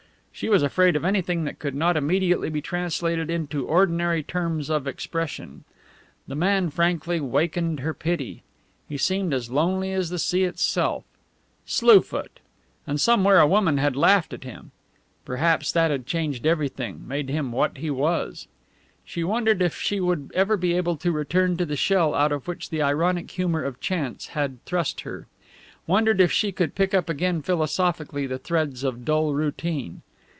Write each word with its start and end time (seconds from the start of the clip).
She 0.33 0.49
was 0.49 0.63
afraid 0.63 0.95
of 0.95 1.05
anything 1.05 1.43
that 1.43 1.59
could 1.59 1.75
not 1.75 1.95
immediately 1.95 2.49
be 2.49 2.63
translated 2.63 3.29
into 3.29 3.67
ordinary 3.67 4.23
terms 4.23 4.71
of 4.71 4.87
expression. 4.87 5.65
The 6.27 6.33
man 6.33 6.71
frankly 6.71 7.19
wakened 7.19 7.81
her 7.81 7.93
pity. 7.93 8.41
He 8.89 8.97
seemed 8.97 9.35
as 9.35 9.51
lonely 9.51 9.91
as 9.93 10.09
the 10.09 10.17
sea 10.17 10.45
itself. 10.45 11.03
Slue 11.67 12.01
Foot! 12.01 12.39
And 12.87 12.99
somewhere 12.99 13.39
a 13.39 13.45
woman 13.45 13.77
had 13.77 13.95
laughed 13.95 14.33
at 14.33 14.43
him. 14.43 14.71
Perhaps 15.25 15.73
that 15.73 15.91
had 15.91 16.07
changed 16.07 16.47
everything, 16.47 17.07
made 17.07 17.29
him 17.29 17.51
what 17.51 17.77
he 17.77 17.91
was. 17.91 18.47
She 19.05 19.23
wondered 19.23 19.61
if 19.61 19.75
she 19.77 19.99
would 19.99 20.31
ever 20.33 20.57
be 20.57 20.73
able 20.73 20.95
to 20.97 21.11
return 21.11 21.55
to 21.57 21.67
the 21.67 21.75
shell 21.75 22.15
out 22.15 22.31
of 22.31 22.47
which 22.47 22.71
the 22.71 22.81
ironic 22.81 23.29
humour 23.29 23.63
of 23.63 23.79
chance 23.79 24.27
had 24.29 24.63
thrust 24.65 25.01
her. 25.01 25.27
Wondered 25.85 26.19
if 26.19 26.31
she 26.31 26.51
could 26.51 26.73
pick 26.73 26.95
up 26.95 27.09
again 27.09 27.43
philosophically 27.43 28.25
the 28.25 28.39
threads 28.39 28.83
of 28.83 29.05
dull 29.05 29.35
routine. 29.35 30.01